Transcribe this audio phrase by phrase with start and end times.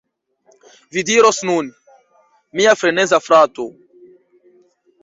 [0.95, 1.69] Vi diros nun:
[2.61, 3.69] "Mia freneza frato!